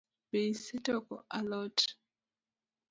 Be 0.29 0.39
isetoko 0.51 1.15
alot? 1.37 1.77